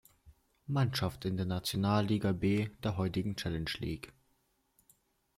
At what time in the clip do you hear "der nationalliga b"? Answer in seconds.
1.37-2.71